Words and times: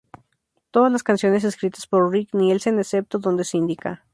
Todas 0.71 0.91
las 0.91 1.03
canciones 1.03 1.43
escritas 1.43 1.85
por 1.85 2.09
Rick 2.11 2.33
Nielsen, 2.33 2.79
excepto 2.79 3.19
donde 3.19 3.43
se 3.43 3.57
indica. 3.57 4.03